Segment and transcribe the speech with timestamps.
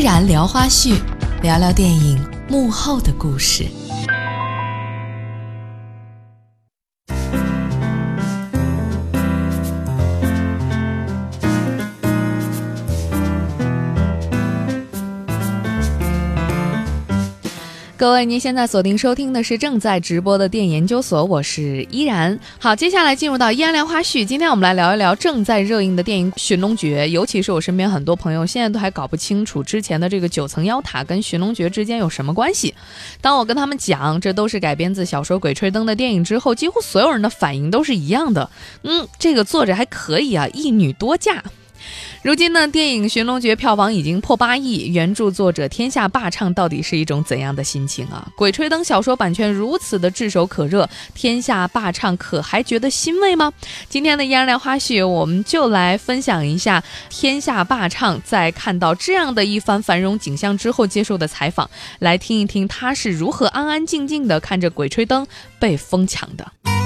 [0.00, 0.94] 依然聊花絮，
[1.42, 2.18] 聊聊电影
[2.48, 3.66] 幕后的故事。
[18.00, 22.40] 各位，您现在锁定收听的是正在直播的电研究所，我是依然。
[22.58, 24.24] 好，接下来进入到依然聊花絮。
[24.24, 32.74] 今天我们来聊一聊正在热映的电影《寻龙诀》，尤其是我身边很多朋友现在都还搞不清楚之前的这个九层妖塔跟《寻龙诀》之间有什么关系。
[33.20, 38.48] 当我跟他们讲这都是改编自小说《鬼吹灯》的电影之后，几乎所有人的反应都是一样的。
[38.82, 41.44] 嗯，这个作者还可以啊，一女多嫁。
[42.22, 48.26] 如今呢，电影《寻龙诀》票房已经破八亿，原著作者天下霸唱到底是一种怎样的心情啊？
[48.36, 53.52] 《鬼吹灯》小说版权如此的炙手可热，天下霸唱可还觉得欣慰吗？
[53.88, 65.24] 今天的嫣然聊花絮，我们就来分享一下天下霸唱在看到这样的一番繁荣景象之后接受的采访，来听一听他是如何安安静静的看着《鬼吹灯》
[65.58, 66.79] 被疯抢的。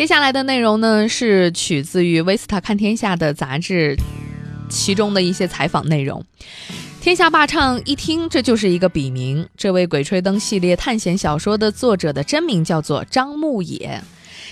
[0.00, 3.94] 接下来的内容呢，是取自于《维斯塔看天下》的杂志，
[4.70, 6.24] 其中的一些采访内容。
[7.02, 9.46] 天下霸唱一听，这就是一个笔名。
[9.58, 14.02] 这位《鬼吹灯》系列探险小说的作者的真名叫做张牧野。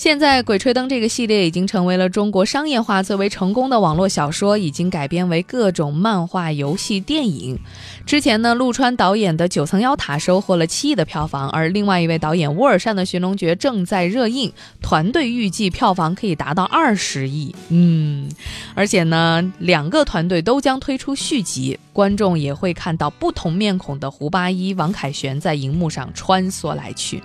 [0.00, 7.58] 现在，《鬼吹灯》这个系列已经成为了中国商业化最为成功的网络小说，已经改编为各种漫画、游戏、电影。
[8.06, 17.54] 之前呢，陆川导演的《九层妖塔》收获了七亿的票房，而另外一位导演乌尔善的《寻龙诀》正在热映，团队预计票房可以达到二十亿。
[17.68, 18.26] 嗯，
[18.74, 27.22] 而且呢，两个团队都将推出续集，观众也会看到不同面孔的胡八一、王凯旋在荧幕上穿梭来去。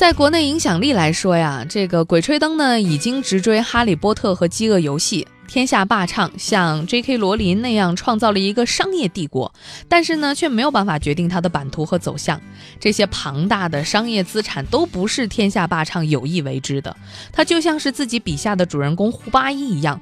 [0.00, 7.18] 在国内影响力来说呀，这个《鬼吹灯》呢已经直追《哈利波特》和《饥饿游戏》，天下霸唱像 J.K.
[7.18, 9.52] 罗琳那样创造了一个商业帝国，
[9.90, 12.40] 但是呢却没有办法决定它的版图和走向。
[12.80, 16.96] 这些庞大的商业资产都不是天下霸唱有意为之的，
[17.30, 20.00] 他就像是自己笔下的主人公胡八一一样，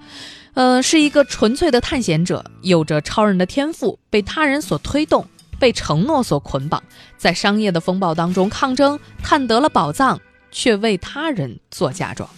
[0.54, 5.26] 呃，是一个纯粹的探险者，有着超人的天赋，被他人所推动。
[5.58, 6.82] 被承诺所捆绑，
[7.16, 10.20] 在商业的风暴当中抗争，探得了宝藏，
[10.50, 12.28] 却为他人做嫁妆。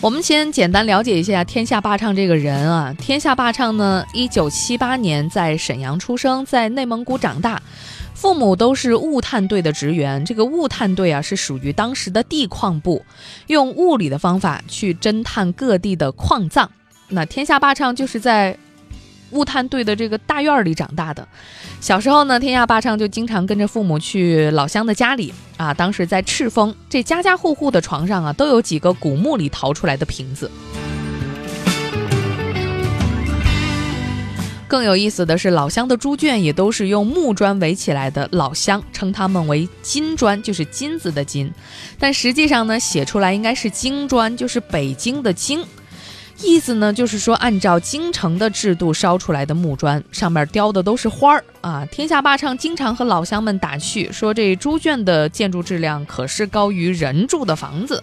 [0.00, 7.62] 我们先简单了解一下天下霸唱这个人啊，天下霸唱呢，一九七八年在沈阳出生，在内蒙古长大。
[8.22, 13.04] 父母都是物探队的职员，这个物探队啊是属于当时的地矿部，
[13.48, 16.70] 用物理的方法去侦探各地的矿藏。
[17.08, 18.56] 那天下霸唱就是在
[19.32, 21.26] 物探队的这个大院里长大的。
[21.80, 25.74] 小时候呢，天下霸唱就经常跟着父母去老乡的家里啊。
[25.74, 30.48] 当时在赤峰，这家家户户的床上啊都有几个古墓里淘出来的瓶子。
[34.72, 38.26] 更有意思的是，老乡的猪圈也都是用木砖围起来的。
[38.32, 41.52] 老乡称他们为金砖，就是金子的金，
[41.98, 45.62] 但实际上呢，写出来应该是京砖，就是北京的京。
[46.42, 51.84] 意思呢，就是说按照京城的制度烧出来的木砖，上面雕的都是花儿啊。
[51.92, 58.02] 天下霸唱经常和老乡们打趣说，这猪圈的建筑质量可是高于人住的房子。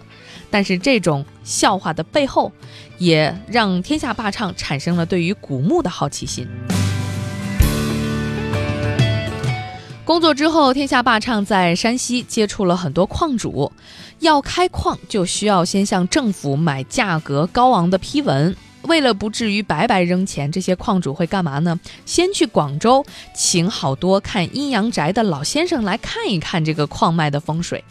[0.52, 2.52] 但是这种笑话的背后，
[2.98, 6.46] 也让天下霸唱产生了对于古墓的好奇心。
[10.04, 13.72] 工作之后，天下霸唱在山西接触了很多矿主，
[14.20, 18.54] 要开矿就需要先向政府买价格高昂的批文。
[18.82, 21.78] 为了不至于白白扔钱，这些矿主会干嘛呢？
[22.06, 23.04] 先去广州
[23.34, 27.84] 请好多看阴阳宅的老先生来看一看这个矿脉的风水。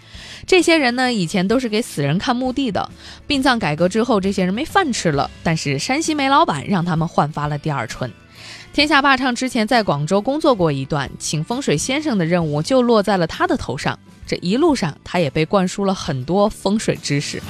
[0.48, 2.90] 这些人呢，以前都是给死人看墓地的。
[3.28, 8.12] 殡葬改革之后，这些人没饭吃了，但是山西煤老板让他们焕发了第二春。
[8.74, 13.98] 天下霸唱之前在广州工作过一段，请风水先生的任务就落在了他的头上。
[14.26, 17.42] 这一路上，他也被灌输了很多风水知识。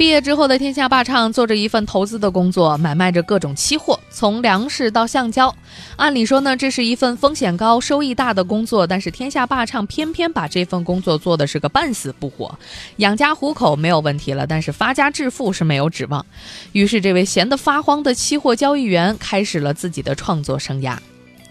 [0.00, 5.54] 毕业之后的天下霸唱做着一份投资的工作，买卖着各种期货，从粮食到橡胶。
[5.96, 12.58] 按理说呢，这是一份风险高、收益大的工作，但是天下霸唱偏偏把这份工作做的是个半死不活。
[12.96, 16.24] 养家糊口没有问题了，但是发家致富是没有指望。
[16.72, 20.96] 于是，这位闲得发慌的期货交易员开始了自己的创作生涯。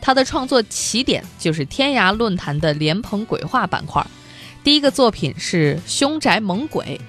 [0.01, 4.03] 他的创作起点就是天涯论坛的莲蓬鬼话板块。
[4.63, 6.99] 第一个作品是《凶宅猛鬼》，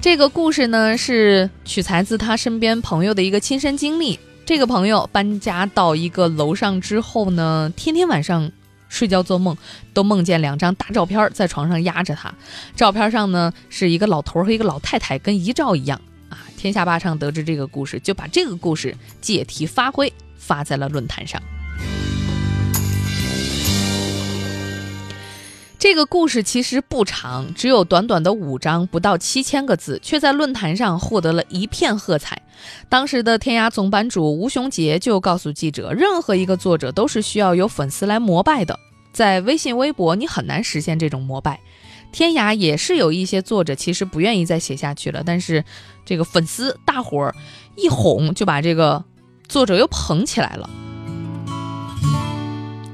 [0.00, 4.18] 这个故事呢是取材自他身边朋友的一个亲身经历。
[4.46, 8.50] 这个朋友搬家到一个楼上之后呢，天天晚上
[8.88, 9.54] 睡觉做梦
[9.92, 12.32] 都梦见两张大照片在床上压着他。
[12.74, 16.00] 照片上呢是一个老头和一个老太太，跟遗照一样
[16.30, 16.38] 啊。
[16.56, 21.40] 天下霸唱得知这个故事，就把这个故事借题发挥，发在了论坛上。
[25.80, 32.40] 这个故事其实不长，只有短短的五章，不到七千个字，却在论坛上获得了一片喝彩。
[32.90, 38.78] 当时的天涯总版主吴雄杰就告诉记者，任何一个作者都是需要有粉丝来膜拜的，
[39.10, 41.58] 在微信、微博，你很难实现这种膜拜。
[42.12, 45.64] 天涯也是有一些作者其实不愿意再写下去了，但是
[46.04, 47.34] 这个粉丝大伙儿
[47.74, 49.02] 一哄，就把这个
[49.48, 50.68] 作者又捧起来了。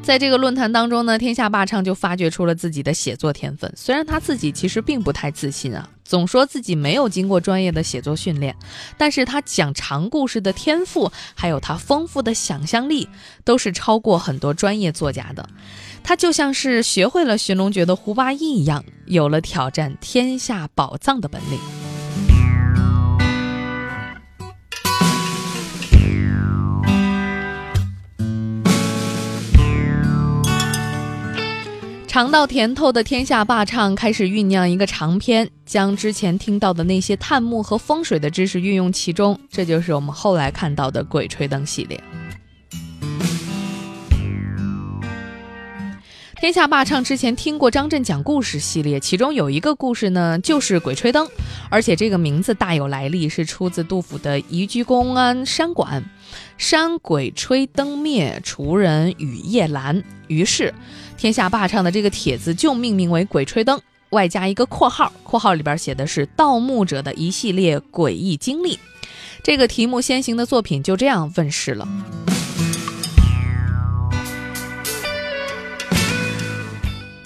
[0.07, 3.73] 在这个论坛当中呢，天下霸唱就发掘出了自己的写作天分。
[3.75, 8.55] 虽然他自己其实并不太自信啊，总说自己没有经过专业的写作训练，
[8.97, 13.09] 但是他讲长故事的天赋，还有他丰富的想象力，
[13.43, 15.45] 都是超过很多专业作家的。
[16.05, 21.86] 他就像是学会了寻龙诀的胡八一一样，有了挑战天下宝藏的本领。
[32.17, 42.03] 尝到甜头的天下霸唱开始酝酿一个长篇，将之前听到的那些探墓和风水的知识运用其中，这就是我们后来看到的《鬼吹灯》系列。
[46.39, 51.27] 天下霸唱之前听过张震讲故事系列，其中有一个故事呢，就是《鬼吹灯》，
[51.71, 56.03] 而且这个名字大有来历，是出自杜甫的《移居公安山馆》
[56.59, 60.73] ：“山鬼吹灯灭，除人雨夜阑。”于是。
[61.17, 63.79] 天下霸唱的这个帖子就命名为《鬼吹灯》，
[64.11, 68.79] 外加一个括号，括号里边写的是盗墓者的一系列诡异经历。
[69.43, 71.89] 这个题目先行的作品就这样问世了。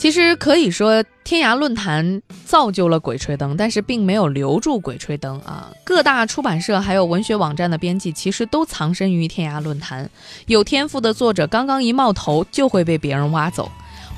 [0.01, 5.71] 其实可以说，天涯论坛造就了《鬼吹灯》，但是并没有留住《鬼吹灯》啊。
[5.85, 10.09] 各大出版社还有文学网站的编辑，其实都藏身于天涯论坛。
[10.47, 13.71] 有天赋的作者刚刚一冒头，就会被别人挖走。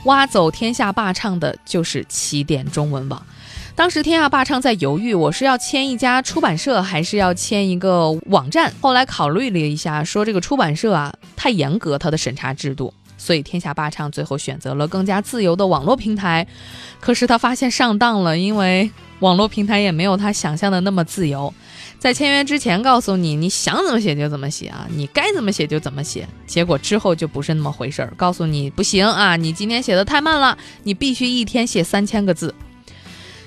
[0.05, 3.21] 挖走天下霸唱的就是起点中文网。
[3.75, 8.73] 当时天下霸唱在犹豫，我是要签一家出版社，还是要签一个网站？
[8.81, 12.95] 后来考虑了一下，说这个出版社啊太严格，它的审查制度。
[13.23, 16.45] 所以天下霸唱最后选择了更加自由的网络平台。
[16.99, 18.91] 可是他发现上当了，因为
[19.21, 21.55] 网络平台也没有他想象的那么自由。
[22.01, 26.27] 在签约之前告诉你，你想怎么写就怎么写啊，你该怎么写就怎么写。
[26.49, 32.53] 结果之后就不是那么回事儿，告诉你不行啊，你今天写的太慢了，你必须一天写三千个字。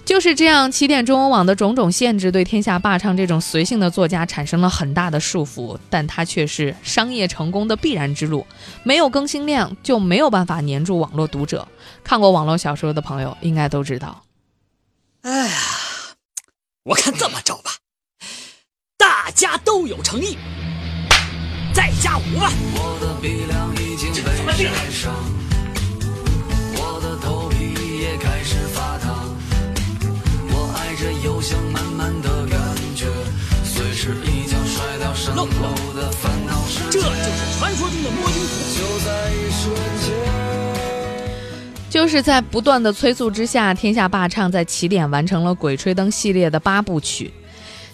[0.06, 8.46] 就是这样，起点中文网的种种限制对天下霸唱这种随性的作家产生了很大的束缚，但它却是商业成功的必然之路。
[8.84, 11.68] 没有更新量就没有办法黏住网络读者。
[12.04, 14.24] 看过网络小说的朋友应该都知道。
[15.24, 15.58] 哎呀，
[16.84, 17.72] 我看这么着吧。
[18.98, 20.38] 大家都有诚意，
[21.74, 22.54] 再加五万。
[31.48, 31.86] 怎么地？
[35.36, 35.76] 愣了，
[36.90, 38.50] 这就是传说中的摸金图。
[41.90, 47.32] 就是在不断的催促之下，天下霸唱在起点完成了《鬼吹灯》系列的八部曲。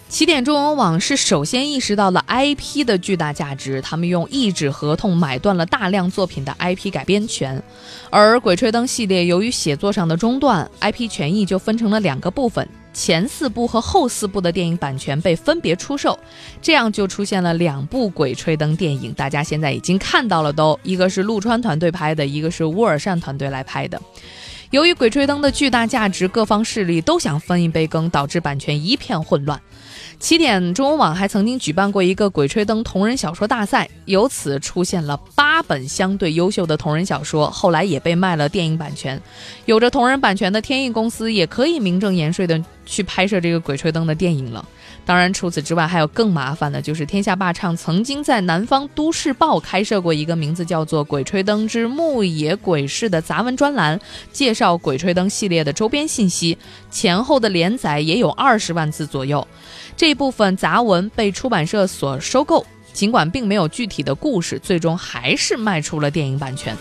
[0.08, 7.62] 起点中文网是首先意识到了 IP 的巨大价值，他们用一纸合同买断了大量作品的 IP 改编权，
[8.10, 16.18] 而《鬼吹灯》系列由于写作上的中断，IP 权益就分成了两个部分，前四部和后四部的电影版权被分别出售，
[16.60, 24.00] 这样就出现了两部《鬼吹灯》电影，大家现在已经看到了，都一个是陆川团队拍的，一个是乌尔善团队来拍的。
[24.70, 29.60] 由于《鬼吹灯》的巨大价值，各方势力都想分一杯羹，导致版权一片混乱。
[30.22, 39.20] 起点中文网还曾经举办过一个《鬼吹灯》同人小说大赛，由此出现了八本相对优秀的同人小说，后来也被卖了电影版权。
[39.64, 44.64] 有着同人版权的天翼公司也可以名正言顺的去拍摄这个《鬼吹灯》的电影了。
[45.04, 53.98] 当然，除此之外还有更麻烦的，就是天下霸唱曾经在南方都市报开设过一个名字叫做《鬼吹灯之牧野鬼市》的杂文专栏，
[54.30, 56.56] 介绍《鬼吹灯》系列的周边信息，
[56.92, 59.44] 前后的连载也有二十万字左右。
[60.02, 66.76] 这部分杂文被出版社所收购，尽管并没有具体的故事，最终还是卖出了电影版权。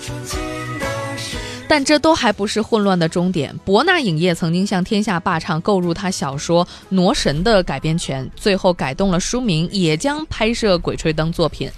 [1.67, 3.55] 但这都还不是混乱的终点。
[3.59, 11.69] 博纳影业曾经向天下霸唱购入他小说《挪神》的改编权，最后改动了书名，也将拍摄《鬼吹灯》作品。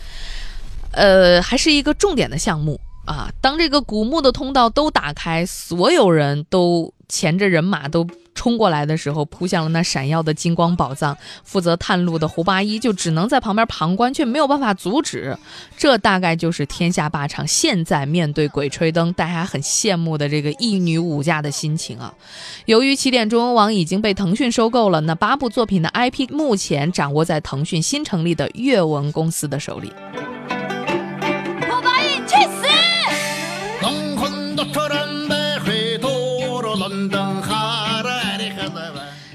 [0.91, 3.29] 呃，还是一个重点的项目啊！
[3.41, 8.07] 当这个古墓的通道都打开，所有人都牵着人马都。
[8.35, 11.15] 冲过来的时候，扑向了那闪耀的金光宝藏。
[11.43, 15.37] 负责探路的胡八一就只能在旁边旁观，却没有办法阻止。
[15.77, 22.11] 这大概就是天下霸唱现在面对《鬼吹灯》，大家很羡慕的这个一女五嫁的心情啊。
[22.65, 29.93] 由于起点中文网已经被腾讯收购了，那八部作品的 IP 目前掌握在腾讯新成立的阅文公司的手里。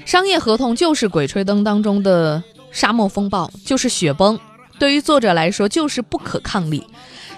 [0.05, 4.39] 商业合同就是《鬼吹灯》当中的沙漠风暴，就是雪崩。
[4.79, 6.85] 对于作者来说，就是不可抗力。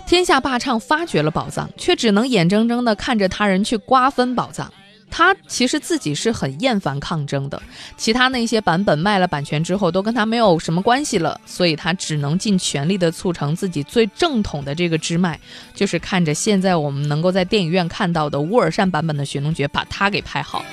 [0.07, 4.71] 天下霸唱发掘了宝藏，却只能眼睁睁地看着他人去瓜分宝藏。
[5.11, 7.61] 他其实自己是很厌烦抗争的。
[7.97, 15.37] 其他那些版本卖了版权之后，都跟他没有什么关系了，所以他只能尽全力的促成自己最正统的这个支脉，
[15.75, 20.65] 就是看着现在我们能够在电影院看到的乌尔善版本的《寻龙诀》，把它给拍好。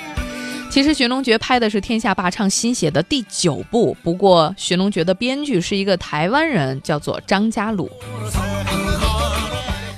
[0.71, 7.89] 其实《寻龙诀》拍的是天下霸唱新写的第九部，不过《寻龙诀》的编剧是一个台湾人，叫做张家鲁。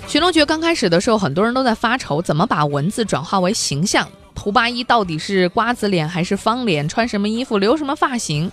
[0.11, 4.09] 《寻龙诀》刚开始的时候，很多人都在发愁怎么把文字转化为形象。
[4.41, 6.89] 胡八一到底是瓜子脸还是方脸？
[6.89, 7.59] 穿什么衣服？
[7.59, 8.51] 留什么发型？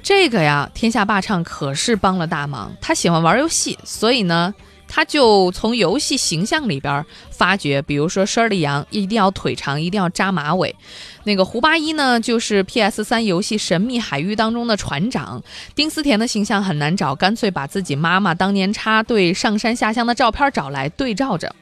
[0.00, 2.72] 这个呀，天下霸唱可是帮了大忙。
[2.80, 4.54] 他喜欢玩游戏，所以呢。
[4.86, 10.76] 他就从游戏形象里边发掘，比如说佘丽阳一定要腿长，一定要扎马尾。
[11.24, 15.42] 那个胡八一呢，就是 PS 三游戏《神秘海域》当中的船长。
[15.74, 21.52] 丁思甜的形象很难找，干脆把自己妈妈当年插队上山下乡的照片找来对照着。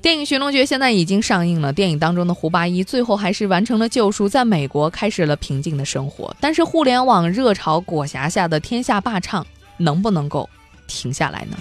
[0.00, 6.34] 电影《寻龙诀》现在已经上映了，电影当中的胡八一最后还是完成了救赎，在美国开始了平静的生活。
[6.40, 9.44] 但是互联网热潮裹挟下的天下霸唱，
[9.76, 10.48] 能不能够
[10.86, 11.56] 停下来呢？